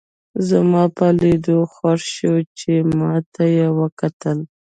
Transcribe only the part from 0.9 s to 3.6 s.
په لیدو خوښ شوه چې ما ته